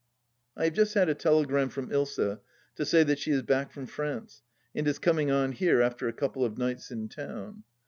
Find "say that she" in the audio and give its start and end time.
2.87-3.29